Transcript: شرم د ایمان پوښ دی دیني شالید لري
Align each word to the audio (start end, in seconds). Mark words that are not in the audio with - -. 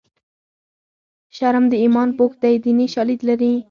شرم 1.35 1.65
د 1.69 1.73
ایمان 1.83 2.09
پوښ 2.17 2.31
دی 2.43 2.55
دیني 2.63 2.87
شالید 2.93 3.21
لري 3.29 3.53